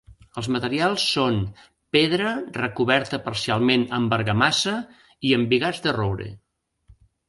[0.41, 1.37] Els materials són:
[1.97, 4.77] pedra recoberta parcialment amb argamassa
[5.31, 6.33] i embigats de roure.